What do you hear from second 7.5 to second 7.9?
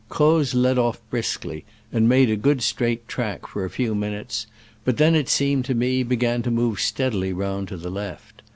to